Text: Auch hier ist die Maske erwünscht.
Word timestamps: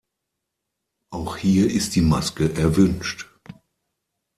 Auch 1.11 1.37
hier 1.37 1.69
ist 1.69 1.95
die 1.95 2.01
Maske 2.01 2.51
erwünscht. 2.55 3.29